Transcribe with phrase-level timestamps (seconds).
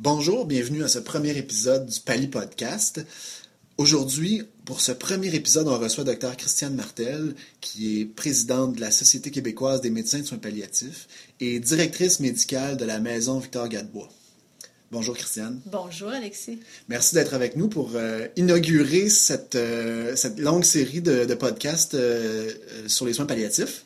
[0.00, 3.04] Bonjour, bienvenue à ce premier épisode du Pali Podcast.
[3.78, 8.92] Aujourd'hui, pour ce premier épisode, on reçoit Dr Christiane Martel, qui est présidente de la
[8.92, 11.08] Société québécoise des médecins de soins palliatifs
[11.40, 14.08] et directrice médicale de la Maison Victor Gadebois.
[14.92, 15.60] Bonjour Christiane.
[15.66, 16.60] Bonjour Alexis.
[16.88, 21.94] Merci d'être avec nous pour euh, inaugurer cette, euh, cette, longue série de, de podcasts
[21.94, 22.52] euh,
[22.86, 23.84] sur les soins palliatifs.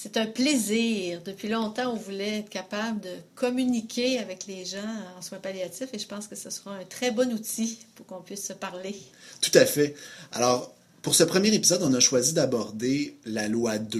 [0.00, 1.20] C'est un plaisir.
[1.24, 4.78] Depuis longtemps, on voulait être capable de communiquer avec les gens
[5.18, 8.20] en soins palliatifs et je pense que ce sera un très bon outil pour qu'on
[8.20, 8.94] puisse se parler.
[9.40, 9.96] Tout à fait.
[10.30, 10.72] Alors,
[11.02, 13.98] pour ce premier épisode, on a choisi d'aborder la loi 2,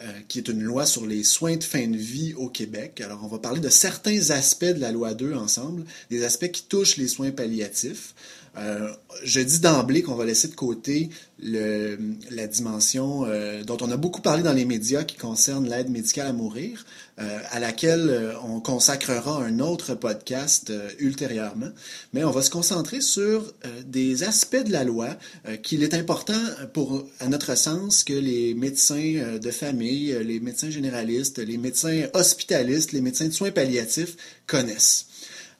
[0.00, 3.00] euh, qui est une loi sur les soins de fin de vie au Québec.
[3.00, 6.62] Alors, on va parler de certains aspects de la loi 2 ensemble, des aspects qui
[6.62, 8.14] touchent les soins palliatifs.
[8.58, 8.92] Euh,
[9.24, 11.08] je dis d'emblée qu'on va laisser de côté
[11.42, 11.98] le,
[12.30, 16.26] la dimension euh, dont on a beaucoup parlé dans les médias qui concerne l'aide médicale
[16.26, 16.84] à mourir,
[17.18, 21.70] euh, à laquelle euh, on consacrera un autre podcast euh, ultérieurement.
[22.12, 23.52] Mais on va se concentrer sur
[23.86, 25.16] des aspects de la loi
[25.62, 26.40] qu'il est important
[26.72, 32.92] pour, à notre sens, que les médecins de famille, les médecins généralistes, les médecins hospitalistes,
[32.92, 35.06] les médecins de soins palliatifs connaissent.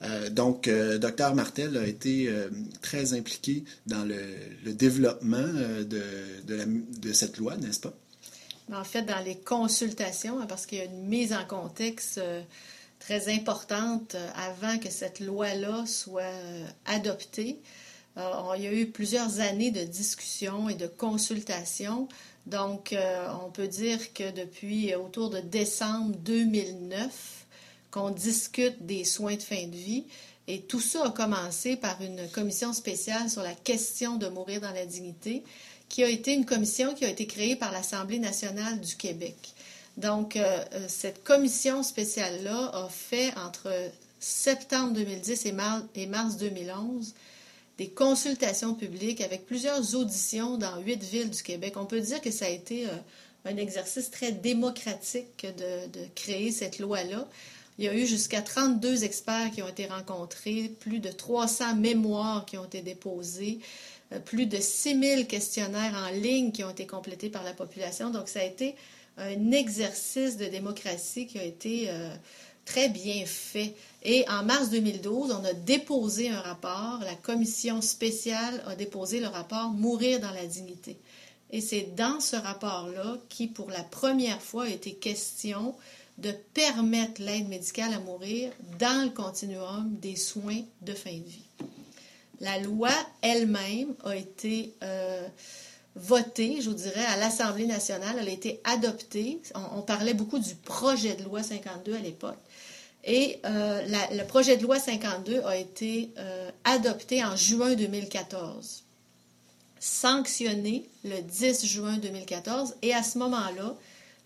[0.05, 2.49] Euh, donc, euh, Dr Martel a été euh,
[2.81, 7.93] très impliqué dans le, développement de, cette loi, n'est-ce pas?
[8.73, 12.21] En fait, dans les consultations, hein, parce qu'il y a une mise en contexte
[12.99, 16.23] très importante avant que cette loi-là soit
[16.87, 17.61] adoptée.
[18.17, 22.09] il y a eu plusieurs années de discussions et de consultations.
[22.47, 22.97] Donc,
[23.45, 27.42] on peut dire que depuis autour de décembre 2009,
[27.93, 30.05] qu'on discute des soins de fin de vie.
[30.49, 34.73] Et tout ça a commencé par une commission spéciale sur la question de mourir dans
[34.73, 35.45] la dignité,
[35.89, 39.37] qui a été une commission qui a été créée par l'Assemblée nationale du Québec.
[39.99, 43.71] Donc, euh, euh cette commission spéciale-là a fait entre
[44.19, 47.15] septembre 2010 et mars, et mars 2011
[47.79, 51.75] des consultations publiques avec plusieurs auditions dans huit villes du Québec.
[51.77, 52.97] On peut dire que ça a été euh,
[53.45, 57.27] un exercice très démocratique de créer cette loi-là.
[57.79, 62.45] Il y a eu jusqu'à 32 experts qui ont été rencontrés, plus de 300 mémoires
[62.45, 63.61] qui ont été déposées,
[64.13, 68.11] euh, plus de 6000 questionnaires en ligne qui ont été complétés par la population.
[68.11, 68.75] Donc, ça a été
[69.17, 72.15] un exercice de démocratie qui a été euh,
[72.65, 73.75] très bien fait.
[74.03, 77.01] Et en mars 2012, on a déposé un rapport.
[77.03, 80.99] La commission spéciale a déposé le rapport Mourir dans la dignité.
[81.51, 85.75] Et c'est dans ce rapport-là qui, pour la première fois, a été question
[86.19, 91.47] de permettre l'aide médicale à mourir dans le continuum des soins de fin de vie.
[92.41, 92.91] La loi
[93.23, 95.27] elle-même a été euh,
[95.95, 98.17] votée, je vous dirais, à l'Assemblée nationale.
[98.21, 99.41] Elle a été adoptée.
[99.55, 102.39] On, parlait beaucoup du projet de loi 52 à l'époque.
[103.05, 108.85] Et euh, le projet de loi 52 a été euh, adopté en juin 2014,
[109.81, 112.75] sanctionné le 10 juin 2014.
[112.83, 113.75] Et à ce moment-là,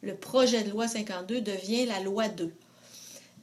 [0.06, 2.52] le projet de loi 52 devient la loi 2.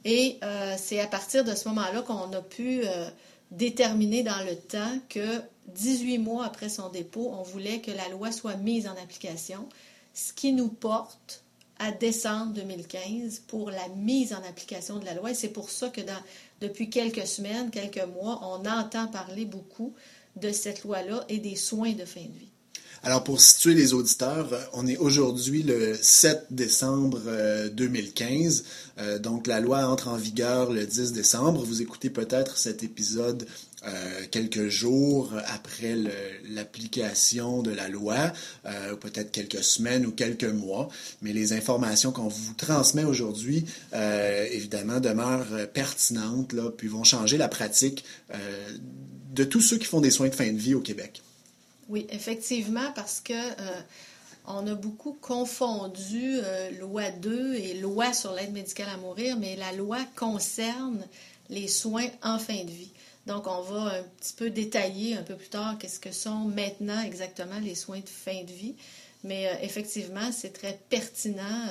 [0.06, 3.08] Et euh, c'est à partir de ce moment-là qu'on a pu euh,
[3.50, 8.32] déterminer dans le temps que 18 mois après son dépôt, on voulait que la loi
[8.32, 9.68] soit mise en application,
[10.14, 11.42] ce qui nous porte
[11.78, 15.32] à décembre 2015 pour la mise en application de la loi.
[15.32, 16.00] Et c'est pour ça que
[16.60, 19.92] depuis quelques semaines, quelques mois, on entend parler beaucoup
[20.36, 22.53] de cette loi-là et des soins de fin de vie.
[23.06, 27.20] Alors, pour situer les auditeurs, euh, on est aujourd'hui le 7 décembre
[27.74, 28.64] 2015.
[28.96, 31.62] Euh, euh, donc, la loi entre en vigueur le 10 décembre.
[31.66, 33.46] Vous écoutez peut-être cet épisode
[34.30, 35.94] quelques jours après
[36.48, 38.32] l'application de la loi,
[38.98, 40.88] peut-être quelques semaines ou quelques mois,
[41.20, 47.48] mais les informations qu'on vous transmet aujourd'hui, évidemment, demeurent pertinentes, là, puis vont changer la
[47.48, 48.06] pratique
[49.34, 51.20] de tous ceux qui font des soins de fin de vie au Québec.
[51.88, 53.80] Oui, effectivement, parce que euh,
[54.46, 59.56] on a beaucoup confondu euh, loi 2 et loi sur l'aide médicale à mourir, mais
[59.56, 61.04] la loi concerne
[61.50, 62.92] les soins en fin de vie.
[63.26, 67.00] Donc, on va un petit peu détailler un peu plus tard qu'est-ce que sont maintenant
[67.02, 68.74] exactement les soins de fin de vie.
[69.24, 71.68] Mais euh, effectivement, c'est très pertinent.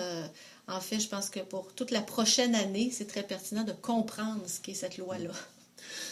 [0.67, 4.41] En fait, je pense que pour toute la prochaine année, c'est très pertinent de comprendre
[4.47, 5.31] ce qu'est cette loi-là.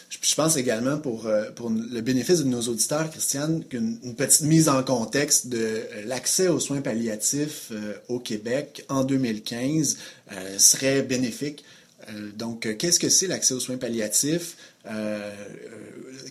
[0.10, 4.68] Je pense également pour, euh, pour le bénéfice de nos auditeurs, Christiane, qu'une petite mise
[4.68, 9.98] en contexte de euh, l'accès aux soins palliatifs euh, au Québec en 2015
[10.58, 11.66] serait bénéfique.
[12.38, 14.56] donc, qu'est-ce que c'est l'accès aux soins palliatifs?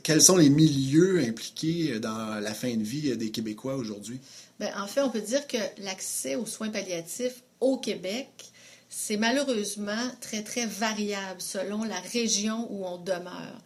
[0.02, 4.18] quels sont les milieux impliqués dans la fin de vie des Québécois aujourd'hui?
[4.58, 8.49] Bien, en fait, on peut dire que l'accès aux soins palliatifs au Québec
[8.90, 13.58] c'est malheureusement très, très variable selon la région où on demeure.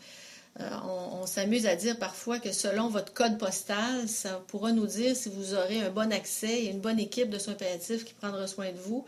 [0.61, 5.17] Euh, on, s'amuse à dire parfois que selon votre code postal, ça pourra nous dire
[5.17, 8.47] si vous aurez un bon accès et une bonne équipe de soins palliatifs qui prendra
[8.47, 9.05] soin de vous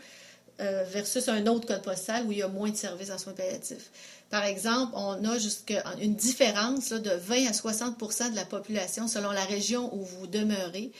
[0.60, 3.34] euh, versus un autre code postal où il y a moins de services en soins
[3.34, 3.90] palliatifs.
[4.30, 9.30] Par exemple, on a jusqu'à une différence de 20 à 60% de la population selon
[9.30, 10.90] la région où vous demeurez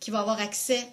[0.00, 0.86] qui va avoir accès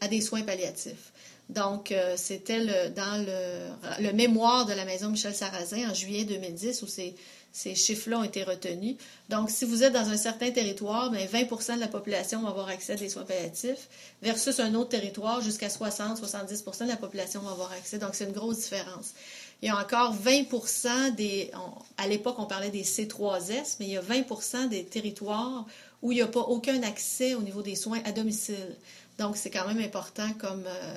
[0.00, 1.12] à des soins palliatifs.
[1.54, 6.82] Donc, euh, c'était dans le, le, mémoire de la maison Michel Sarrazin en juillet 2010
[6.82, 7.14] où c'est
[7.52, 8.96] ces chiffres-là ont été retenus.
[9.28, 12.68] Donc, si vous êtes dans un certain territoire, bien, 20% de la population va avoir
[12.68, 13.88] accès à des soins palliatifs,
[14.22, 17.98] versus un autre territoire, jusqu'à 60-70% de la population va avoir accès.
[17.98, 19.12] Donc, c'est une grosse différence.
[19.60, 21.50] Il y a encore 20% des...
[21.98, 25.66] à l'époque, on parlait des C3S, mais il y a 20% des territoires
[26.00, 28.76] où il n'y a pas aucun accès au niveau des soins à domicile.
[29.18, 30.96] Donc, c'est quand même important comme, euh,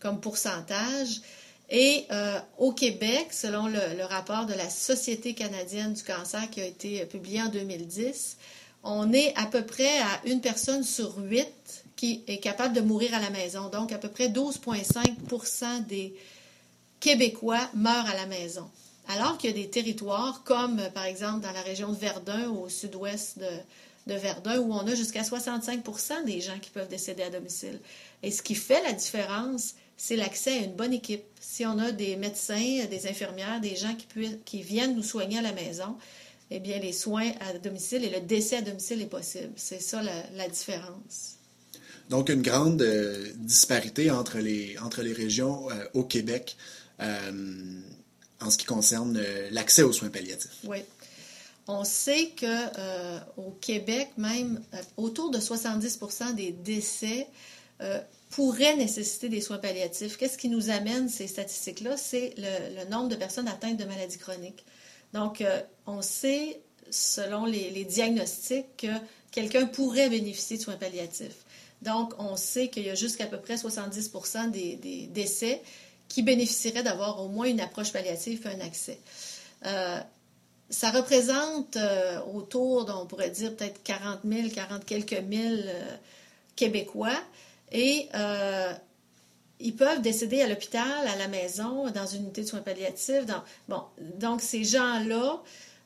[0.00, 1.20] comme pourcentage.
[1.70, 6.66] Et euh, au Québec, selon le, rapport de la Société canadienne du cancer qui a
[6.66, 8.36] été publié en 2010,
[8.82, 13.14] on est à peu près à une personne sur huit qui est capable de mourir
[13.14, 13.68] à la maison.
[13.68, 16.14] Donc, à peu près 12,5% des
[16.98, 18.68] Québécois meurent à la maison.
[19.08, 22.68] Alors qu'il y a des territoires comme, par exemple, dans la région de Verdun, au
[22.68, 23.38] sud-ouest
[24.06, 25.84] de Verdun, où on a jusqu'à 65
[26.24, 27.80] des gens qui peuvent décéder à domicile.
[28.22, 31.24] Et ce qui fait la différence, c'est l'accès à une bonne équipe.
[31.40, 35.42] Si on a des médecins, des infirmières, des gens qui, qui viennent nous soigner à
[35.42, 35.94] la maison,
[36.50, 39.52] eh bien, les soins à domicile et le décès à domicile est possible.
[39.56, 41.36] C'est ça la, différence.
[42.08, 46.56] Donc, une grande euh, disparité entre les, entre les régions euh, au Québec
[47.00, 47.30] euh,
[48.40, 50.60] en ce qui concerne l'accès aux soins palliatifs.
[50.64, 50.78] Oui.
[51.68, 54.62] On sait que au Québec, même,
[54.96, 57.28] autour de 70% des décès
[58.30, 60.16] pourrait nécessiter des soins palliatifs.
[60.16, 61.96] Qu'est-ce qui nous amène ces statistiques-là?
[61.96, 64.64] C'est le, nombre de personnes atteintes de maladies chroniques.
[65.12, 66.60] Donc, euh, on sait,
[66.90, 68.86] selon les, diagnostics, que
[69.32, 71.44] quelqu'un pourrait bénéficier de soins palliatifs.
[71.82, 75.60] Donc, on sait qu'il y a jusqu'à peu près 70% des, décès
[76.08, 79.00] qui bénéficieraient d'avoir au moins une approche palliative et un accès.
[79.66, 79.98] Euh,
[80.68, 85.68] ça représente euh, autour, on pourrait dire peut-être 40 000, 40 quelques mille
[86.54, 87.18] Québécois
[87.72, 88.72] et euh,
[89.60, 93.24] ils peuvent décéder à l'hôpital, à la maison, dans une unité de soins palliatifs.
[94.18, 95.42] donc ces gens-là,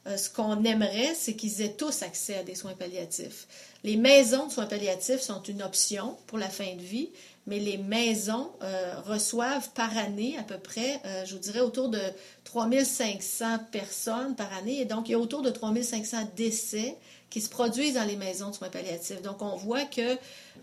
[0.07, 3.47] euh, ce qu'on aimerait, c'est qu'ils aient tous accès à des soins palliatifs.
[3.83, 7.11] Les maisons de soins palliatifs sont une option pour la fin de vie,
[7.47, 12.01] mais les maisons euh, reçoivent par année à peu près, je vous dirais, autour de
[12.45, 14.81] 3500 personnes par année.
[14.81, 16.97] Et donc, il y a autour de 3500 décès
[17.35, 19.21] qui se produisent dans les maisons de soins palliatifs.
[19.21, 20.15] Donc, on voit que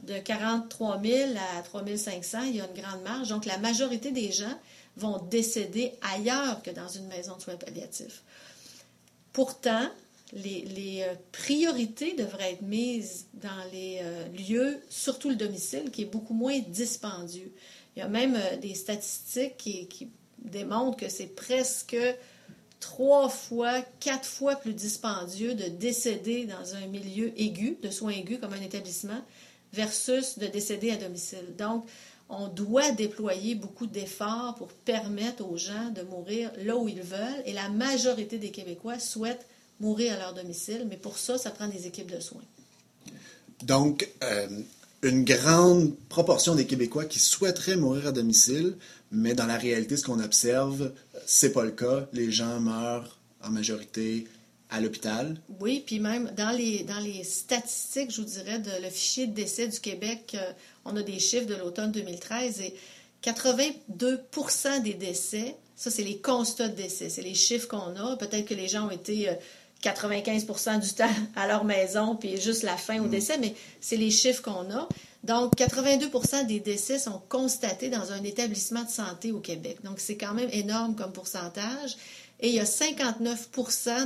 [0.03, 3.27] de 43 000 à 3 500, il y a une grande marge.
[3.27, 4.57] Donc, la majorité des gens
[4.95, 8.23] vont décéder ailleurs que dans une maison de soins palliatifs.
[9.33, 9.85] Pourtant,
[10.31, 16.05] les, euh, priorités devraient être mises dans les euh, lieux, surtout le domicile, qui est
[16.13, 17.51] beaucoup moins dispendieux.
[17.97, 20.07] Il y a même euh, des statistiques qui, qui
[20.37, 21.97] démontrent que c'est presque
[22.81, 28.39] trois fois, quatre fois plus dispendieux de décéder dans un milieu aigu, de soins aigus
[28.41, 29.21] comme un établissement,
[29.71, 31.55] versus de décéder à domicile.
[31.57, 31.85] Donc,
[32.27, 37.43] on doit déployer beaucoup d'efforts pour permettre aux gens de mourir là où ils veulent,
[37.45, 39.45] et la majorité des Québécois souhaitent
[39.79, 42.43] mourir à leur domicile, mais pour ça, ça prend des équipes de soins.
[43.63, 44.47] Donc, euh,
[45.03, 48.75] une grande proportion des Québécois qui souhaiteraient mourir à domicile,
[49.11, 50.91] mais dans la réalité, ce qu'on observe,
[51.25, 52.07] c'est pas le cas.
[52.13, 54.27] Les gens meurent en majorité
[54.69, 55.37] à l'hôpital.
[55.59, 59.33] Oui, puis même dans les, dans les statistiques, je vous dirais, de le fichier de
[59.33, 60.51] décès du Québec, euh,
[60.85, 62.73] on a des chiffres de l'automne 2013 et
[63.21, 64.23] 82
[64.83, 68.15] des décès, ça c'est les constats de décès, c'est les chiffres qu'on a.
[68.17, 69.29] Peut-être que les gens ont été
[69.83, 73.09] 95% euh, du temps à leur maison, puis juste la fin au mm.
[73.09, 74.87] décès, mais c'est les chiffres qu'on a.
[75.23, 79.77] Donc, 82% des décès sont constatés dans un établissement de santé au Québec.
[79.83, 81.95] Donc, c'est quand même énorme comme pourcentage.
[82.39, 83.49] Et il y a 59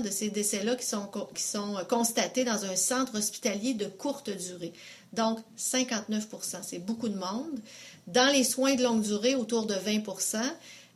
[0.03, 4.73] de ces décès-là qui sont, qui sont constatés dans un centre hospitalier de courte durée.
[5.13, 6.27] Donc, 59
[6.61, 7.59] c'est beaucoup de monde.
[8.07, 10.01] Dans les soins de longue durée, autour de 20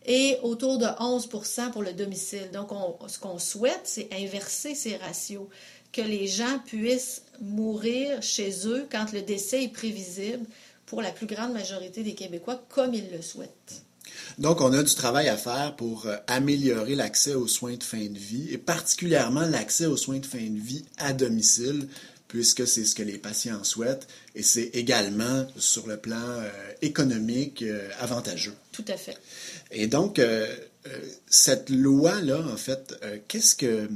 [0.06, 1.30] et autour de 11
[1.72, 2.50] pour le domicile.
[2.52, 2.70] Donc,
[3.08, 5.48] ce qu'on souhaite, c'est inverser ces ratios
[5.92, 10.46] que les gens puissent mourir chez eux quand le décès est prévisible
[10.86, 13.84] pour la plus grande majorité des Québécois comme ils le souhaitent.
[14.38, 18.06] Donc, on a du travail à faire pour euh, améliorer l'accès aux soins de fin
[18.06, 21.88] de vie et particulièrement l'accès aux soins de fin de vie à domicile
[22.28, 26.50] puisque c'est ce que les patients souhaitent et c'est également sur le plan euh,
[26.82, 28.54] économique euh, avantageux.
[28.72, 29.18] Tout à fait.
[29.72, 30.22] Et donc,
[31.30, 32.96] cette loi-là, en fait,
[33.28, 33.88] qu'est-ce que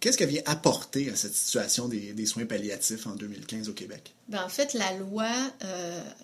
[0.00, 4.14] qu'est-ce qu'elle vient apporter à cette situation des, soins palliatifs en 2015 au Québec?
[4.28, 5.30] Ben, en fait, la loi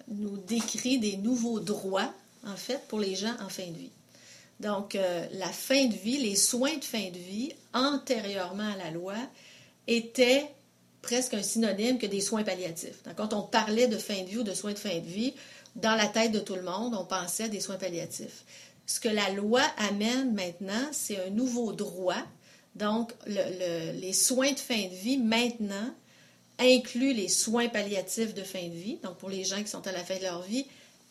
[0.09, 2.13] nous décrit des nouveaux droits,
[2.47, 3.91] en fait, pour les gens en fin de vie.
[4.61, 8.91] Donc, euh, la fin de vie, les soins de fin de vie, antérieurement à la
[8.91, 9.17] loi,
[9.87, 10.47] étaient
[11.03, 13.03] presque un synonyme que des soins palliatifs.
[13.17, 15.35] quand on parlait de fin de vie ou de soins de fin de vie,
[15.77, 18.45] dans la tête de tout le monde, on pensait à des soins palliatifs.
[18.87, 22.23] Ce que la loi amène maintenant, c'est un nouveau droit.
[22.75, 25.95] Donc, les soins de fin de vie, maintenant,
[26.59, 29.93] incluent les soins palliatifs de fin de vie, donc pour les gens qui sont à
[29.93, 30.67] la fin de leur vie,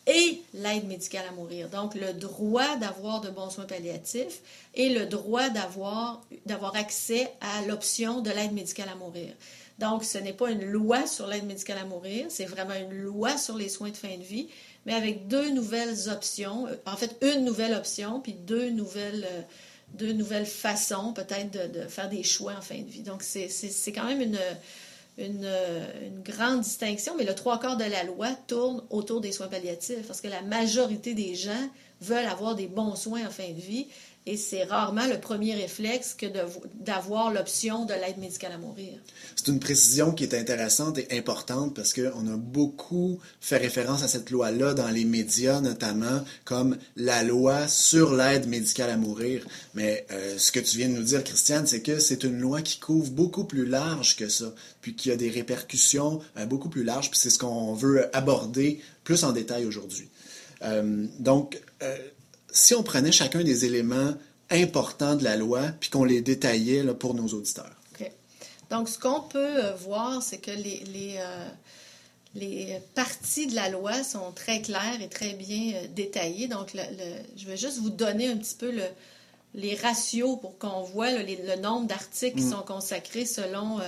[0.05, 1.69] et l'aide médicale à mourir.
[1.69, 4.41] Donc, le droit d'avoir de bons soins palliatifs
[4.75, 9.33] et le droit d'avoir, d'avoir accès à l'option de l'aide médicale à mourir.
[9.79, 13.37] Donc, ce n'est pas une loi sur l'aide médicale à mourir, c'est vraiment une loi
[13.37, 14.49] sur les soins de fin de vie,
[14.85, 19.41] mais avec deux nouvelles options, en fait, une nouvelle option, puis deux nouvelles, euh,
[19.93, 23.03] deux nouvelles façons peut-être de, de faire des choix en fin de vie.
[23.03, 23.49] Donc, c'est,
[23.93, 24.39] quand même une
[25.17, 25.47] une,
[26.23, 30.21] grande distinction, mais le trois quarts de la loi tourne autour des soins palliatifs parce
[30.21, 31.69] que la majorité des gens
[32.01, 33.87] veulent avoir des bons soins en fin de vie
[34.25, 36.25] et c'est rarement le premier réflexe que
[36.79, 38.93] d'avoir l'option de l'aide médicale à mourir.
[39.35, 44.07] C'est une précision qui est intéressante et importante parce qu'on a beaucoup fait référence à
[44.07, 49.45] cette loi-là dans les médias, notamment comme la loi sur l'aide médicale à mourir.
[49.73, 52.61] Mais euh, ce que tu viens de nous dire, Christiane, c'est que c'est une loi
[52.61, 56.85] qui couvre beaucoup plus large que ça, puis qui a des répercussions euh, beaucoup plus
[56.85, 60.07] larges, puis c'est ce qu'on veut aborder plus en détail aujourd'hui.
[60.61, 61.61] Euh, donc,
[62.53, 64.13] si on prenait chacun des éléments
[64.49, 67.75] importants de la loi, puis qu'on les détaillait là, pour nos auditeurs.
[67.99, 68.09] OK.
[68.69, 71.49] Donc, ce qu'on peut euh, voir, c'est que les, les, euh,
[72.35, 76.47] les, parties de la loi sont très claires et très bien euh, détaillées.
[76.47, 76.81] Donc, le,
[77.35, 78.83] je vais juste vous donner un petit peu le,
[79.55, 82.51] les ratios pour qu'on voit le nombre d'articles qui mm.
[82.51, 83.79] sont consacrés selon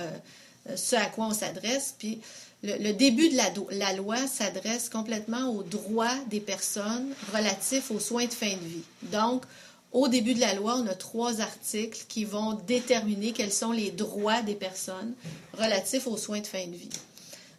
[0.76, 1.94] ce à quoi on s'adresse.
[1.98, 2.20] Puis,
[2.62, 3.36] le, début de
[3.78, 8.82] la, loi s'adresse complètement aux droits des personnes relatifs aux soins de fin de vie.
[9.02, 9.44] Donc,
[9.92, 13.90] au début de la loi, on a trois articles qui vont déterminer quels sont les
[13.90, 15.14] droits des personnes
[15.54, 16.90] relatifs aux soins de fin de vie.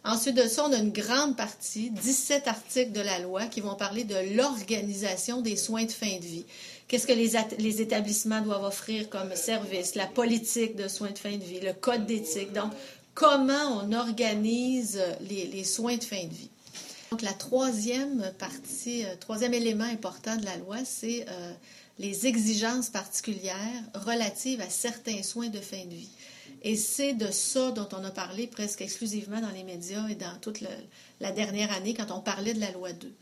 [0.04, 3.74] Ensuite de ça, on a une grande partie, 17 articles de la loi qui vont
[3.74, 6.44] parler de l'organisation des soins de fin de vie.
[6.86, 11.44] Qu'est-ce que les, établissements doivent offrir comme service, la politique de soins de fin de
[11.44, 12.52] vie, le code d'éthique.
[12.54, 12.72] Donc,
[13.18, 16.50] comment on organise les, soins de fin de vie.
[17.10, 21.52] Donc, la troisième partie, euh, troisième élément important de la loi, c'est euh,
[21.98, 26.10] les exigences particulières relatives à certains soins de fin de vie.
[26.62, 30.38] Et c'est de ça dont on a parlé presque exclusivement dans les médias et dans
[30.40, 30.60] toute
[31.18, 33.12] la dernière année quand on parlait de la loi 2.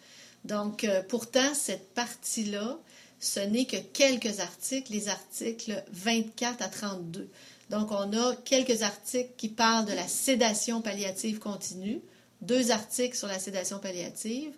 [0.45, 2.79] Donc, euh, pourtant, cette partie-là,
[3.19, 7.31] ce n'est que quelques articles, les articles 24 à 32.
[7.71, 12.01] Donc, on a quelques articles qui parlent de la sédation palliative continue,
[12.41, 14.53] deux articles sur la sédation palliative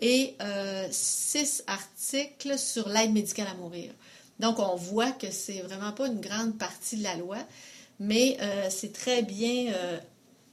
[0.00, 3.92] et euh, six articles sur l'aide médicale à mourir.
[4.38, 7.38] Donc, on voit que c'est vraiment pas une grande partie de la loi,
[7.98, 9.98] mais euh, c'est très bien, euh,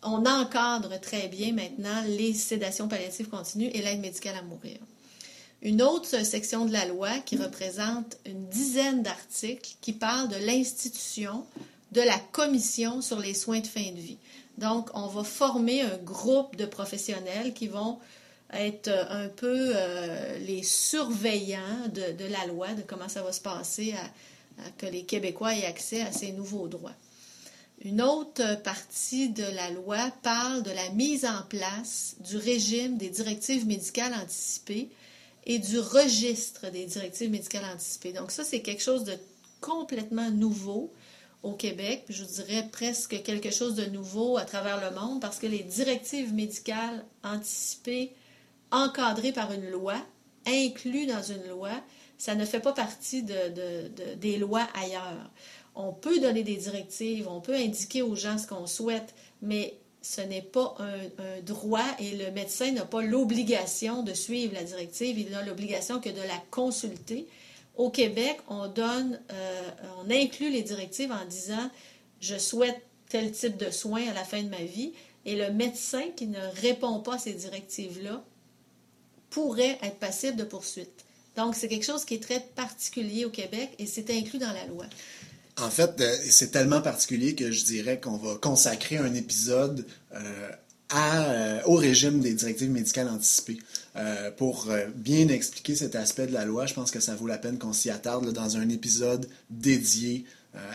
[0.03, 4.77] on encadre très bien maintenant les sédations palliatives continues et l'aide médicale à mourir.
[5.61, 11.45] Une autre section de la loi qui représente une dizaine d'articles qui parle de l'institution
[11.91, 14.17] de la commission sur les soins de fin de vie.
[14.57, 17.99] Donc, on va former un groupe de professionnels qui vont
[18.51, 23.93] être un peu euh, les surveillants de, la loi, de comment ça va se passer,
[24.77, 26.95] que les Québécois aient accès à ces nouveaux droits.
[27.81, 33.09] Une autre partie de la loi parle de la mise en place du régime des
[33.09, 34.89] directives médicales anticipées
[35.45, 38.11] et du registre des directives médicales anticipées.
[38.11, 39.13] Donc ça, c'est quelque chose de
[39.61, 40.91] complètement nouveau
[41.43, 45.47] au Québec, je dirais presque quelque chose de nouveau à travers le monde, parce que
[45.47, 48.13] les directives médicales anticipées,
[48.71, 49.95] encadrées par une loi,
[50.45, 51.71] incluses dans une loi,
[52.17, 55.31] ça ne fait pas partie de, des lois ailleurs.
[55.75, 60.21] On peut donner des directives, on peut indiquer aux gens ce qu'on souhaite, mais ce
[60.21, 65.33] n'est pas un, droit et le médecin n'a pas l'obligation de suivre la directive, il
[65.33, 67.27] a l'obligation que de la consulter
[67.79, 69.69] au Québec, on donne, euh,
[70.03, 71.71] on inclut les directives en disant
[72.19, 74.91] je souhaite tel type de soins à la fin de ma vie,
[75.25, 78.21] et le médecin qui ne répond pas à ces directives-là
[79.29, 81.05] pourrait être passible de poursuite.
[81.37, 84.65] Donc, c'est quelque chose qui est très particulier au Québec et c'est inclus dans la
[84.65, 84.85] loi.
[85.57, 91.61] En fait, euh, c'est tellement particulier que je dirais qu'on va consacrer un épisode euh,
[91.65, 93.59] au régime des directives médicales anticipées.
[94.37, 97.57] Pour bien expliquer cet aspect de la loi, je pense que ça vaut la peine
[97.57, 100.25] qu'on s'y attarde dans un épisode dédié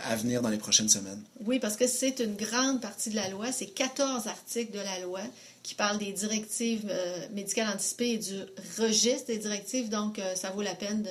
[0.03, 1.21] à venir dans les prochaines semaines.
[1.45, 3.51] Oui, parce que c'est une grande partie de la loi.
[3.51, 5.21] C'est 14 articles de la loi
[5.63, 6.91] qui parlent des directives
[7.33, 8.39] médicales anticipées et du
[8.79, 9.89] registre des directives.
[9.89, 11.09] Donc, ça vaut la peine de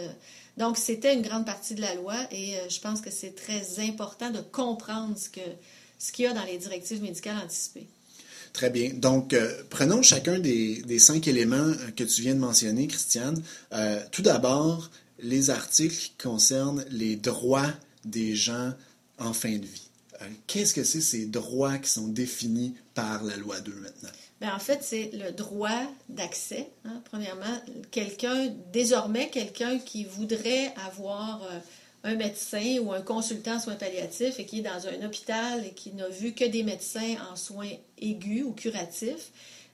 [0.56, 3.80] donc, c'était une grande partie de la loi et euh, je pense que c'est très
[3.80, 5.28] important de comprendre ce
[6.12, 7.88] qu'il y a dans les directives médicales anticipées.
[8.54, 8.90] Très bien.
[8.94, 13.42] Donc, euh, prenons chacun des, des, cinq éléments euh, que tu viens de mentionner, Christiane.
[14.10, 17.72] tout d'abord, les articles qui concernent les droits
[18.06, 18.72] des gens
[19.18, 19.90] en fin de vie.
[20.46, 24.10] Qu'est-ce que c'est ces droits qui sont définis par la loi 2 maintenant?
[24.40, 26.68] Ben, en fait, c'est le droit d'accès.
[26.84, 27.00] Hein.
[27.10, 31.58] Premièrement, quelqu'un, désormais, quelqu'un qui voudrait avoir euh,
[32.04, 35.70] un médecin ou un consultant en soins palliatifs et qui est dans un hôpital et
[35.70, 39.30] qui n'a vu que des médecins en soins aigus ou curatifs,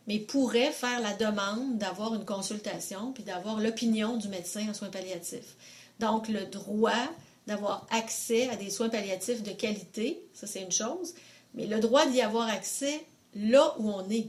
[0.06, 4.90] mais pourrait faire la demande d'avoir une consultation puis d'avoir l'opinion du médecin en soins
[4.90, 5.56] palliatifs.
[5.99, 6.92] Donc, le droit
[7.49, 11.14] d'avoir accès à des soins palliatifs de qualité, ça c'est une chose,
[11.54, 14.28] mais le droit d'y avoir accès là où on est.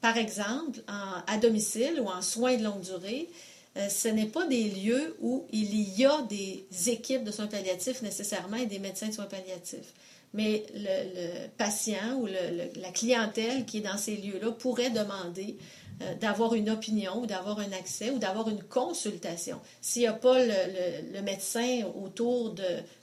[0.00, 3.28] Par exemple, à domicile ou en soins de longue durée,
[3.76, 8.02] euh, ce n'est pas des lieux où il y a des équipes de soins palliatifs
[8.02, 9.94] nécessairement et des médecins de soins palliatifs.
[10.34, 15.56] Mais le, patient ou la clientèle qui est dans ces lieux-là pourrait demander
[16.02, 19.60] euh, d'avoir une opinion ou d'avoir un accès ou d'avoir une consultation.
[19.80, 22.54] S'il n'y a pas le, médecin autour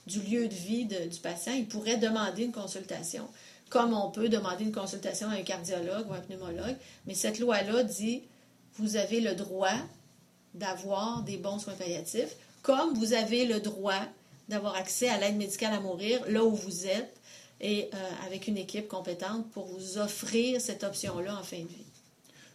[0.06, 3.28] du lieu de vie du patient, il pourrait demander une consultation
[3.70, 6.76] comme on peut demander une consultation à un cardiologue ou un pneumologue.
[7.06, 8.24] Mais cette loi-là dit,
[8.74, 9.78] vous avez le droit
[10.54, 14.02] d'avoir des bons soins palliatifs, comme vous avez le droit
[14.48, 17.14] d'avoir accès à l'aide médicale à mourir là où vous êtes
[17.60, 21.84] et euh, avec une équipe compétente pour vous offrir cette option-là en fin de vie.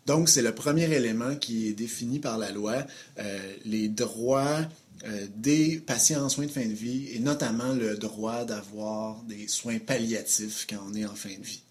[0.06, 2.86] Donc, c'est le premier élément qui est défini par la loi,
[3.18, 4.62] euh, les droits
[5.06, 9.48] euh, des patients en soins de fin de vie et notamment le droit d'avoir des
[9.48, 11.62] soins palliatifs quand on est en fin de vie.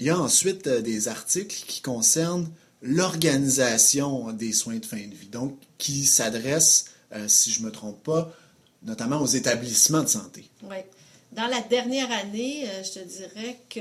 [0.00, 2.48] Il y a ensuite des articles qui concernent
[2.82, 6.86] l'organisation des soins de fin de vie, donc qui s'adressent,
[7.26, 8.32] si je ne me trompe pas,
[8.82, 10.48] notamment aux établissements de santé.
[10.62, 10.76] Oui.
[11.32, 13.80] Dans la dernière année, je te dirais que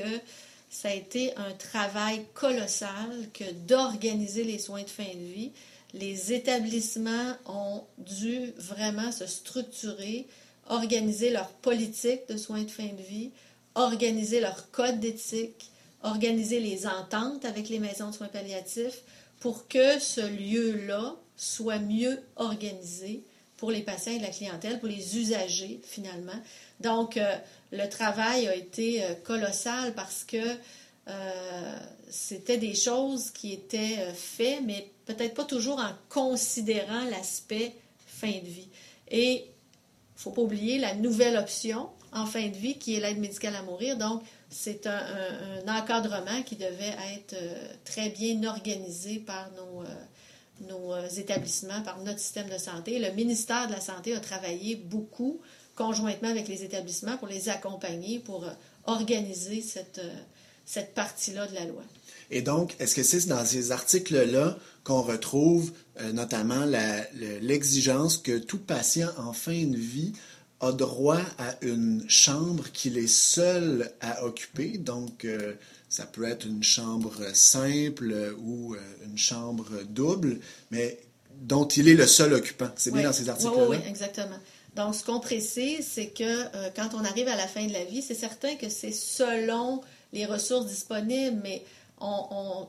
[0.69, 5.51] ça a été un travail colossal que d'organiser les soins de fin de vie
[5.93, 10.27] les établissements ont dû vraiment se structurer,
[10.69, 13.31] organiser leur politique de soins de fin de vie,
[13.75, 15.71] organiser leur code d'éthique,
[16.03, 19.01] organiser les ententes avec les maisons de soins palliatifs
[19.39, 23.23] pour que ce lieu-là soit mieux organisé
[23.57, 26.39] pour les patients et la clientèle, pour les usagers finalement.
[26.79, 27.35] Donc, euh,
[27.71, 30.37] le travail a été euh, colossal parce que
[31.07, 31.79] euh,
[32.09, 38.47] c'était des choses qui étaient faites, mais peut-être pas toujours en considérant l'aspect fin de
[38.47, 38.69] vie.
[39.09, 42.99] Et il ne faut pas oublier la nouvelle option en fin de vie qui est
[42.99, 43.97] l'aide médicale à mourir.
[43.97, 51.09] Donc, c'est un, encadrement qui devait être euh, très bien organisé par nos, euh, euh,
[51.17, 52.99] établissements, par notre système de santé.
[52.99, 55.39] Le ministère de la Santé a travaillé beaucoup
[55.75, 58.45] conjointement avec les établissements pour les accompagner, pour
[58.85, 60.01] organiser cette,
[60.65, 61.83] cette partie-là de la loi.
[62.31, 65.71] Et donc, est-ce que c'est dans ces articles-là qu'on retrouve
[66.13, 66.65] notamment
[67.41, 70.13] l'exigence que tout patient en fin de vie
[70.59, 74.77] a droit à une chambre qu'il est seul à occuper.
[74.77, 75.53] Donc, euh,
[75.89, 80.39] ça peut être une chambre simple ou euh, une chambre double,
[80.71, 80.99] mais
[81.41, 82.69] dont il est le seul occupant.
[82.75, 83.67] C'est bien dans ces articles-là?
[83.69, 84.37] Oui, oui, exactement.
[84.75, 88.01] Donc, ce qu'on précise, c'est que quand on arrive à la fin de la vie,
[88.01, 89.81] c'est certain que c'est selon
[90.13, 91.63] les ressources disponibles, mais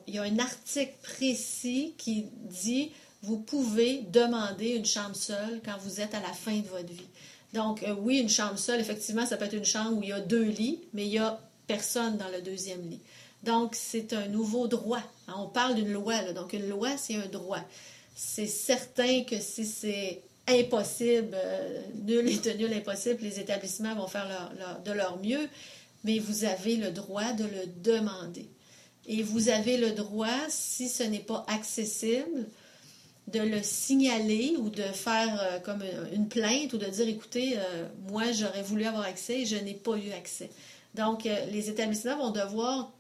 [0.07, 5.77] il y a un article précis qui dit vous pouvez demander une chambre seule quand
[5.83, 7.09] vous êtes à la fin de votre vie.
[7.55, 10.13] Donc, euh, oui, une chambre seule, effectivement, ça peut être une chambre où il y
[10.13, 13.01] a deux lits, mais il n'y a personne dans le deuxième lit.
[13.43, 15.03] Donc, c'est un nouveau droit.
[15.29, 17.61] Hein, on parle d'une loi, donc une loi, c'est un droit.
[18.15, 24.53] C'est certain que si c'est impossible, euh, nul est tenu l'impossible, les établissements vont faire
[24.85, 25.49] de leur mieux,
[26.05, 28.47] mais vous avez le droit de le demander.
[29.07, 32.47] Et vous avez le droit, si ce n'est pas accessible,
[33.33, 37.87] de le signaler ou de faire euh, comme une plainte ou de dire, écoutez, euh,
[38.09, 40.51] moi, j'aurais voulu avoir accès et je n'ai pas eu accès.
[40.95, 42.93] Donc, euh, les établissements vont devoir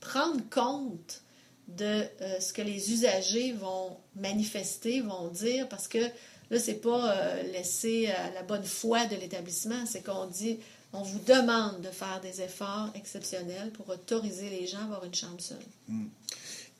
[0.00, 1.22] prendre compte
[1.68, 2.04] de
[2.40, 6.00] ce que les usagers vont manifester, vont dire, parce que
[6.50, 10.58] Là, c'est pas euh, laisser la bonne foi de l'établissement, c'est qu'on dit
[10.92, 15.14] on vous demande de faire des efforts exceptionnels pour autoriser les gens à avoir une
[15.14, 15.58] chambre seule.
[15.88, 16.08] Hmm.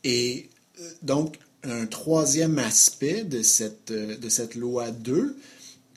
[0.03, 5.37] Et euh, donc, un troisième aspect de cette, euh, de cette loi 2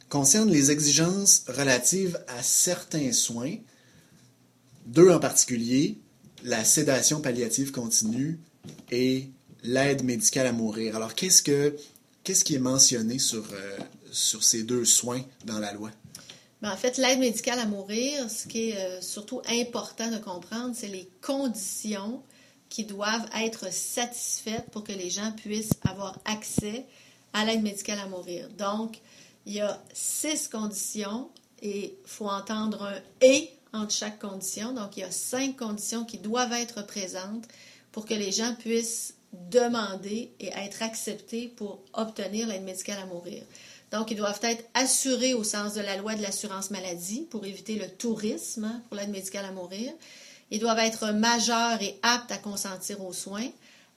[0.09, 3.55] concerne les exigences relatives à certains soins,
[4.85, 5.97] deux en particulier,
[6.43, 8.39] la sédation palliative continue
[8.91, 9.29] et
[9.63, 10.95] l'aide médicale à mourir.
[10.95, 11.75] Alors, qu'est-ce, que,
[12.23, 13.77] qu'est-ce qui est mentionné sur, euh,
[14.11, 15.89] sur ces deux soins dans la loi?
[16.61, 20.75] Ben, en fait, l'aide médicale à mourir, ce qui est euh, surtout important de comprendre,
[20.77, 22.21] c'est les conditions
[22.73, 26.85] qui doivent être satisfaites pour que les gens puissent avoir accès
[27.31, 28.49] à l'aide médicale à mourir.
[28.57, 28.97] Donc,
[29.45, 31.29] il y a six conditions
[31.61, 34.73] et il faut entendre un et entre chaque condition.
[34.73, 37.45] Donc, il y a cinq conditions qui doivent être présentes
[37.91, 43.43] pour que les gens puissent demander et être acceptés pour obtenir l'aide médicale à mourir.
[43.91, 47.75] Donc, ils doivent être assurés au sens de la loi de l'assurance maladie pour éviter
[47.75, 49.93] le tourisme hein, pour l'aide médicale à mourir.
[50.51, 53.49] Ils doivent être majeurs et aptes à consentir aux soins,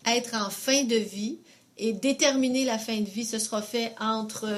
[0.06, 1.38] être en fin de vie
[1.78, 3.24] et déterminer la fin de vie.
[3.24, 4.48] Ce sera fait entre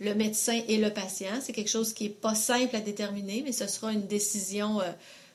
[0.00, 1.40] le médecin et le patient.
[1.42, 4.90] C'est quelque chose qui n'est pas simple à déterminer, mais ce sera une décision, euh,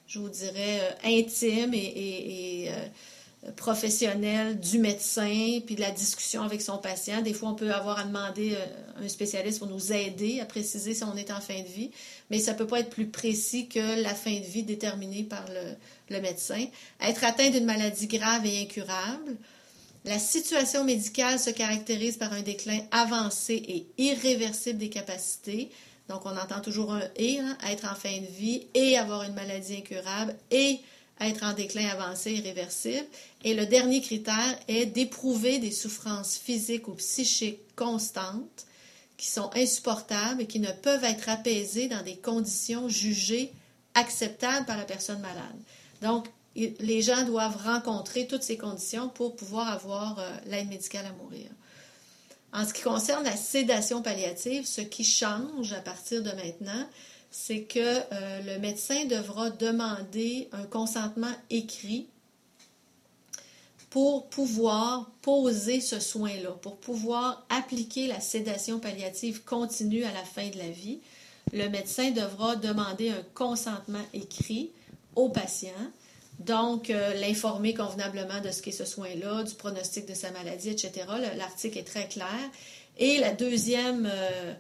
[0.08, 2.86] je vous dirais, euh, intime et, euh,
[3.56, 7.21] professionnelle du médecin, puis de la discussion avec son patient.
[7.21, 8.58] Des fois, on peut avoir à demander
[9.01, 11.91] un spécialiste pour nous aider à préciser si on est en fin de vie,
[12.29, 15.45] mais ça ne peut pas être plus précis que la fin de vie déterminée par
[16.10, 16.65] le médecin.
[17.01, 19.36] Être atteint d'une maladie grave et incurable,
[20.06, 25.69] la situation médicale se caractérise par un déclin avancé et irréversible des capacités.
[26.10, 29.34] Donc, on entend toujours un et, hein, être en fin de vie et avoir une
[29.34, 30.79] maladie incurable et
[31.19, 33.06] être en déclin avancé irréversible.
[33.43, 38.65] Et le dernier critère est d'éprouver des souffrances physiques ou psychiques constantes
[39.17, 43.52] qui sont insupportables et qui ne peuvent être apaisées dans des conditions jugées
[43.93, 45.60] acceptables par la personne malade.
[46.02, 51.23] Donc, les gens doivent rencontrer toutes ces conditions pour pouvoir avoir euh, l'aide médicale à
[51.23, 51.47] mourir.
[52.52, 56.88] En ce qui concerne la sédation palliative, ce qui change à partir de maintenant,
[57.36, 62.08] c'est que euh, le médecin devra demander un consentement écrit
[63.89, 70.48] pour pouvoir poser ce soin-là, pour pouvoir appliquer la sédation palliative continue à la fin
[70.50, 71.00] de la vie.
[71.54, 74.72] Le médecin devra demander un consentement écrit
[75.15, 75.72] au patient
[76.39, 81.06] donc, euh, l'informer convenablement de ce qu'est ce soin-là, du pronostic de sa maladie, etc.
[81.38, 82.28] L'article est très clair.
[82.98, 84.54] Et la deuxième, euh,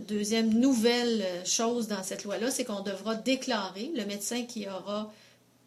[0.00, 5.12] deuxième nouvelle chose dans cette loi-là, c'est qu'on devra déclarer, le médecin qui aura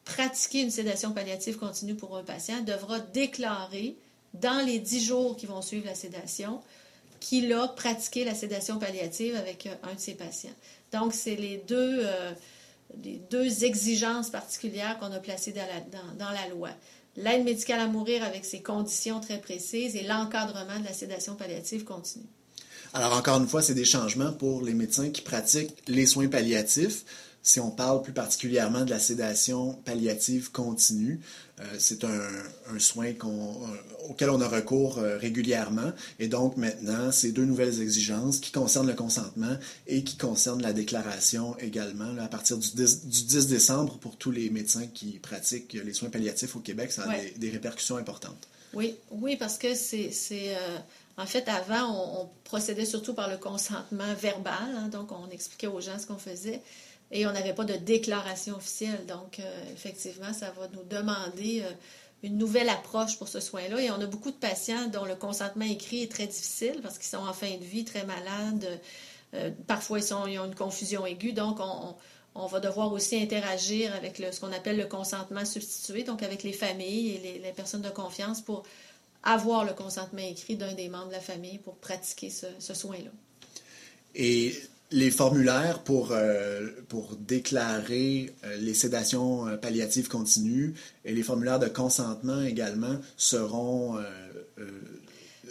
[0.04, 3.96] pratiqué une sédation palliative continue pour un patient devra déclarer
[4.34, 6.62] dans les dix jours qui vont suivre la sédation
[7.20, 10.54] qu'il a pratiqué la sédation palliative avec euh, un de ses patients.
[10.92, 12.06] Donc, c'est les deux
[13.32, 16.70] deux exigences particulières qu'on a placées dans la, dans, la loi.
[17.16, 21.84] L'aide médicale à mourir avec ses conditions très précises et l'encadrement de la sédation palliative
[21.84, 22.26] continue.
[22.96, 27.04] Alors, encore une fois, c'est des changements pour les médecins qui pratiquent les soins palliatifs.
[27.44, 31.20] Si on parle plus particulièrement de la sédation palliative continue,
[31.60, 33.12] euh, c'est un, soin
[34.08, 35.92] auquel on a recours euh, régulièrement.
[36.20, 40.72] Et donc maintenant, ces deux nouvelles exigences qui concernent le consentement et qui concernent la
[40.72, 46.10] déclaration également, à partir du 10, décembre, pour tous les médecins qui pratiquent les soins
[46.10, 48.48] palliatifs au Québec, ça a des, répercussions importantes.
[48.76, 50.12] Oui, oui, parce que c'est...
[50.34, 50.78] Euh,
[51.18, 55.82] en fait, avant, on, procédait surtout par le consentement verbal, hein, donc on expliquait aux
[55.82, 56.62] gens ce qu'on faisait.
[57.12, 59.06] Et on n'avait pas de déclaration officielle.
[59.08, 61.72] Donc, euh, effectivement, ça va nous demander euh,
[62.24, 63.80] une nouvelle approche pour ce soin-là.
[63.80, 67.08] Et on a beaucoup de patients dont le consentement écrit est très difficile parce qu'ils
[67.08, 68.80] sont en fin de vie, très malades.
[69.68, 71.34] Parfois, ils, sont, ont une confusion aiguë.
[71.34, 71.96] Donc, on,
[72.48, 77.12] va devoir aussi interagir avec ce qu'on appelle le consentement substitué, donc avec les familles
[77.12, 78.64] et les, personnes de confiance pour
[79.24, 83.12] avoir le consentement écrit d'un des membres de la famille pour pratiquer ce, ce soin-là.
[84.16, 84.54] Et
[84.92, 91.60] les formulaires pour, euh, pour déclarer euh, les sédations euh, palliatives continues et les formulaires
[91.60, 93.96] de consentement également seront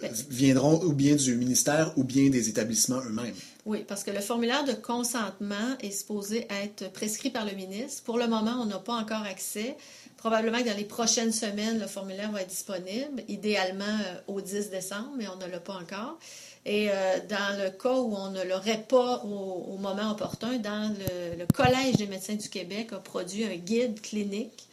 [0.01, 3.35] ben viendront ou bien du ministère ou bien des établissements eux-mêmes?
[3.67, 8.03] Oui, parce que le formulaire de consentement est supposé être prescrit par le ministre.
[8.03, 9.77] Pour le moment, on n'a pas encore accès.
[10.19, 15.13] Probablement que dans les prochaines semaines, le formulaire va être disponible, idéalement au 10 décembre,
[15.17, 16.19] mais on ne l'a pas encore.
[16.67, 20.95] Et euh, dans le cas où on ne l'aurait pas au, moment opportun, dans
[21.39, 24.67] le, Collège des médecins du Québec a produit un guide clinique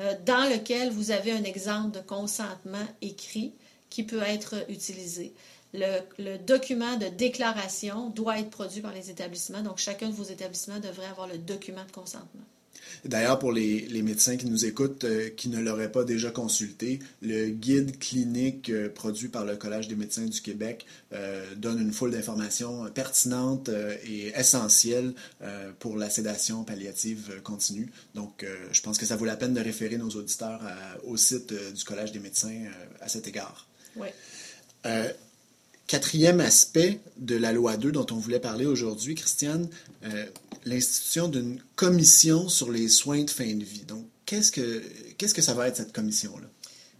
[0.00, 3.52] euh, dans lequel vous avez un exemple de consentement écrit
[3.90, 5.34] qui peut être utilisé.
[5.74, 9.62] Le, document de déclaration doit être produit par les établissements.
[9.62, 12.42] Donc, chacun de vos établissements devrait avoir le document de consentement.
[13.04, 17.48] D'ailleurs, pour les, médecins qui nous écoutent, euh, qui ne l'auraient pas déjà consulté, le
[17.48, 22.10] guide clinique euh, produit par le Collège des médecins du Québec euh, donne une foule
[22.10, 23.70] d'informations pertinentes
[24.04, 25.14] et essentielles
[25.78, 27.90] pour la sédation palliative continue.
[28.14, 30.60] Donc, je pense que ça vaut la peine de référer nos auditeurs
[31.04, 32.64] au site du Collège des médecins
[33.00, 33.66] à cet égard.
[33.96, 34.08] Oui.
[35.86, 39.68] Quatrième aspect de la loi 2 dont on voulait parler aujourd'hui, Christiane,
[40.04, 40.26] euh,
[40.64, 43.84] l'institution d'une commission sur les soins de fin de vie.
[43.84, 44.82] Donc, qu'est-ce que,
[45.16, 46.48] que ça va être cette commission-là?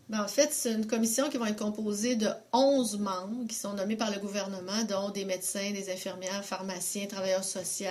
[0.09, 3.72] Ben, en fait, c'est une commission qui va être composée de 11 membres qui sont
[3.72, 7.88] nommés par le gouvernement, dont des médecins, des infirmières, pharmaciens, travailleurs sociaux,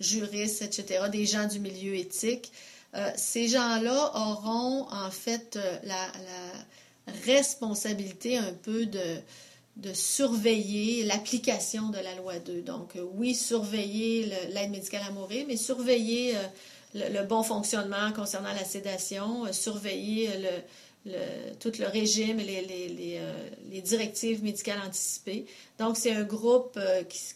[0.00, 2.52] juristes, etc., des gens du milieu éthique.
[2.94, 6.10] Euh, ces gens-là auront en fait euh, la
[7.26, 9.20] responsabilité un peu de,
[9.76, 12.62] de surveiller l'application de la loi 2.
[12.62, 18.54] Donc, euh, oui, surveiller l'aide médicale à mourir, mais surveiller euh, le, bon fonctionnement concernant
[18.54, 20.30] la sédation, euh, surveiller
[21.60, 22.44] tout le régime et
[23.70, 25.46] les, directives médicales anticipées.
[25.78, 26.80] Donc, c'est un groupe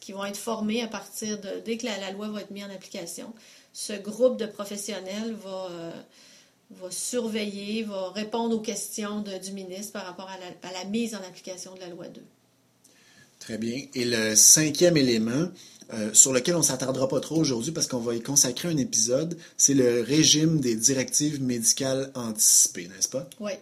[0.01, 2.71] qui, vont être formés à partir de, dès que la, loi va être mise en
[2.71, 3.33] application.
[3.73, 5.69] Ce groupe de professionnels va,
[6.71, 11.75] va surveiller, va répondre aux questions du ministre par rapport à la, mise en application
[11.75, 12.21] de la loi 2.
[13.39, 13.87] Très bien.
[13.95, 15.49] Et le cinquième élément,
[15.93, 18.77] euh, sur lequel on ne s'attardera pas trop aujourd'hui parce qu'on va y consacrer un
[18.77, 23.29] épisode, c'est le régime des directives médicales anticipées, n'est-ce pas?
[23.41, 23.53] Oui.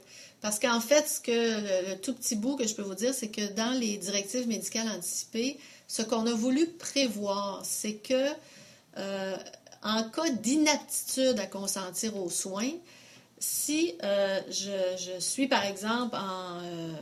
[0.41, 3.29] Parce qu'en fait, ce que le, tout petit bout que je peux vous dire, c'est
[3.29, 8.29] que dans les directives médicales anticipées, ce qu'on a voulu prévoir, c'est que
[8.99, 9.37] euh,
[9.83, 12.73] en cas d'inaptitude à consentir aux soins,
[13.41, 16.93] si euh, je, suis, par exemple, euh,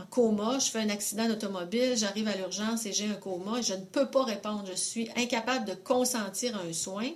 [0.00, 3.74] en, coma, je fais un accident d'automobile, j'arrive à l'urgence et j'ai un coma, je
[3.74, 7.08] ne peux pas répondre, je suis incapable de consentir à un soin.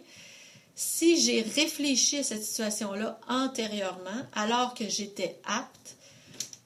[0.74, 5.96] Si j'ai réfléchi à cette situation-là antérieurement, alors que j'étais apte,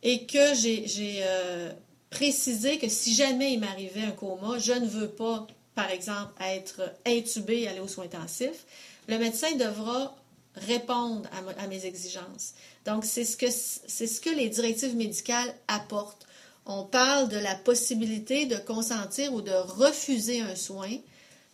[0.03, 0.87] et que j'ai
[1.23, 1.71] euh,
[2.09, 6.95] précisé que si jamais il m'arrivait un coma, je ne veux pas, par exemple, être
[7.07, 8.65] intubé et aller aux soins intensifs,
[9.09, 10.17] le médecin devra
[10.67, 12.55] répondre à, mes exigences.
[12.85, 16.27] Donc, c'est ce, que, c'est ce que les directives médicales apportent.
[16.67, 20.91] On parle de la possibilité de consentir ou de refuser un soin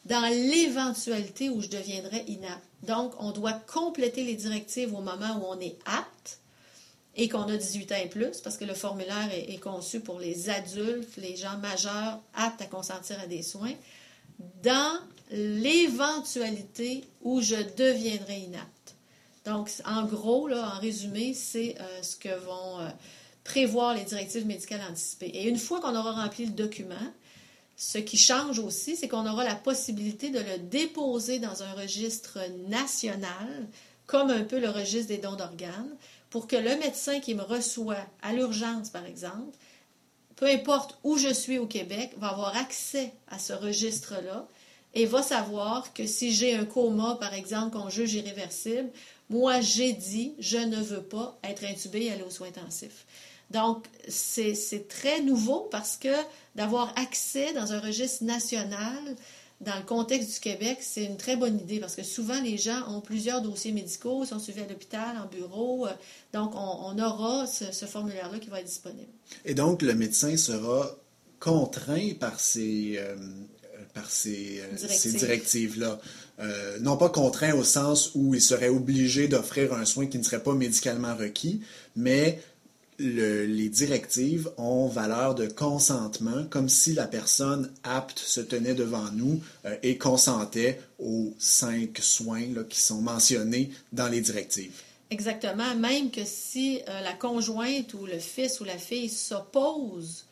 [0.04, 2.62] dans l'éventualité où je deviendrais inapte.
[2.82, 6.40] Donc, on doit compléter les directives au moment où on est apte
[7.16, 10.20] et qu'on a 18 ans et plus, parce que le formulaire est, est, conçu pour
[10.20, 13.72] les adultes, les gens majeurs aptes à consentir à des soins,
[14.62, 18.75] dans l'éventualité où je deviendrai inapte.
[19.46, 22.88] Donc, en gros, là, en résumé, c'est euh, ce que vont euh,
[23.44, 25.30] prévoir les directives médicales anticipées.
[25.32, 26.94] Et une fois qu'on aura rempli le document,
[27.76, 32.38] ce qui change aussi, c'est qu'on aura la possibilité de le déposer dans un registre
[32.68, 33.68] national,
[34.06, 35.96] comme un peu le registre des dons d'organes,
[36.28, 39.56] pour que le médecin qui me reçoit à l'urgence, par exemple,
[40.35, 44.48] peu importe où je suis au Québec, va avoir accès à ce registre-là
[44.94, 48.90] et va savoir que si j'ai un coma, par exemple, qu'on juge irréversible,
[49.28, 53.06] moi, j'ai dit, je ne veux pas être intubé et aller aux soins intensifs.
[53.50, 56.14] Donc, c'est très nouveau parce que
[56.54, 59.16] d'avoir accès dans un registre national,
[59.60, 62.88] dans le contexte du Québec, c'est une très bonne idée parce que souvent les gens
[62.88, 65.86] ont plusieurs dossiers médicaux, sont suivis à l'hôpital, en bureau.
[65.86, 65.92] Euh,
[66.32, 69.08] donc, on, aura ce, formulaire-là qui va être disponible.
[69.44, 70.90] Et donc, le médecin sera
[71.38, 73.16] contraint par ces, euh,
[73.96, 75.98] par ces, euh, directives-là.
[76.38, 80.22] Euh, non pas contraint au sens où il serait obligé d'offrir un soin qui ne
[80.22, 81.62] serait pas médicalement requis,
[81.96, 82.40] mais
[82.98, 89.40] les directives ont valeur de consentement, comme si la personne apte se tenait devant nous
[89.64, 94.82] euh, et consentait aux cinq soins qui sont mentionnés dans les directives.
[95.11, 100.25] Exactement, même que si la conjointe ou le fils ou la fille s'oppose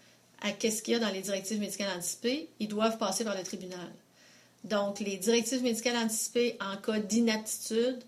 [0.44, 3.42] à ce qu'il y a dans les directives médicales anticipées, ils doivent passer par le
[3.42, 3.88] tribunal.
[4.62, 7.98] Donc, les directives médicales anticipées en cas d'inaptitude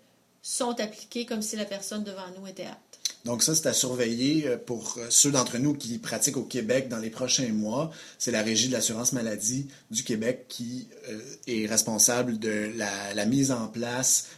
[0.43, 3.01] sont appliquées comme si la personne devant nous était apte.
[3.25, 6.89] Donc ça, c'est à surveiller euh, pour euh, ceux d'entre nous qui pratiquent au Québec
[6.89, 7.91] dans les prochains mois.
[8.19, 11.19] C'est la Régie de l'assurance maladie du Québec qui euh,
[11.49, 14.29] est responsable de la, mise en place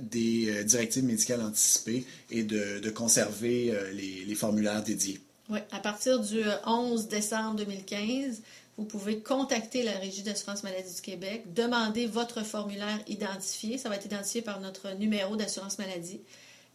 [0.00, 5.20] des directives médicales anticipées et de, conserver les formulaires dédiés.
[5.48, 8.42] Oui, à partir du 11 euh, décembre 2015,
[8.78, 13.78] vous pouvez contacter la Régie d'assurance maladie du Québec, demander votre formulaire identifié.
[13.78, 16.20] Ça va être identifié par notre numéro d'assurance maladie.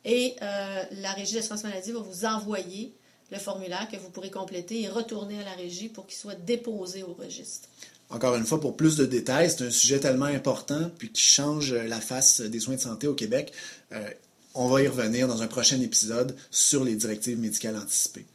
[0.05, 2.93] Et euh, la Régie d'assurance maladie va vous envoyer
[3.31, 7.03] le formulaire que vous pourrez compléter et retourner à la régie pour qu'il soit déposé
[7.03, 7.69] au registre.
[8.10, 11.73] Encore une fois, pour plus de détails, c'est un sujet tellement important puis qui change
[11.73, 13.53] la face des soins de santé au Québec.
[13.93, 14.10] Euh,
[14.53, 18.25] on va y revenir dans un prochain épisode sur les directives médicales anticipées.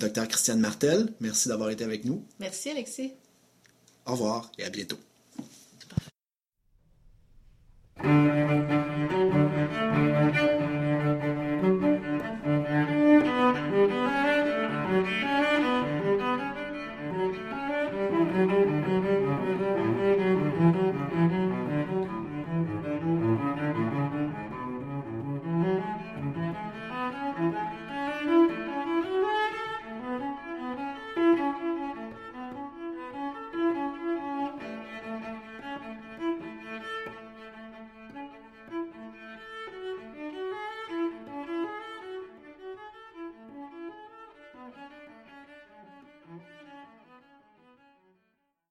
[0.00, 2.24] Docteur Christiane Martel, merci d'avoir été avec nous.
[2.40, 3.12] Merci Alexis.
[4.04, 4.98] Au revoir et à bientôt.